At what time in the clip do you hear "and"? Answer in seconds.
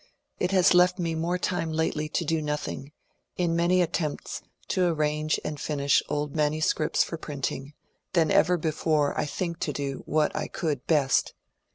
5.45-5.59